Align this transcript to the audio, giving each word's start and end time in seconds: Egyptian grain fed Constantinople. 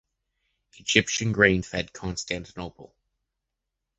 Egyptian 0.77 1.31
grain 1.31 1.61
fed 1.61 1.91
Constantinople. 1.93 2.95